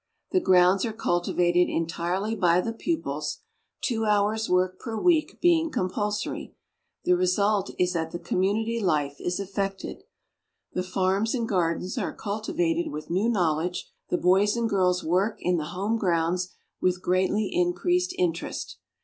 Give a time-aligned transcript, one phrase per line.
[0.31, 3.37] The grounds are cultivated entirely by the pupils,
[3.81, 6.55] two hours' work per week being compulsory.
[7.03, 10.01] The result is that the community life is affected.
[10.73, 15.57] The farms and gardens are cultivated with new knowledge; the boys and girls work in
[15.57, 18.79] the home grounds with greatly increased interest.